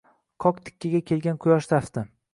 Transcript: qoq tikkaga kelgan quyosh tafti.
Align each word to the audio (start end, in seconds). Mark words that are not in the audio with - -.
qoq 0.45 0.61
tikkaga 0.69 1.03
kelgan 1.13 1.41
quyosh 1.45 1.71
tafti. 1.75 2.09